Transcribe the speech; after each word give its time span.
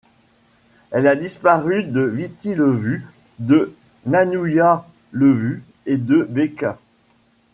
Elle 0.89 1.05
a 1.05 1.15
disparu 1.15 1.83
de 1.83 2.01
Viti 2.01 2.55
Levu, 2.55 3.05
de 3.37 3.71
Nanuya 4.07 4.83
Levu 5.13 5.61
et 5.85 5.97
de 5.97 6.23
Beqa. 6.27 6.79